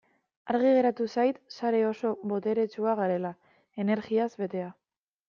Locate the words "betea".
4.41-4.73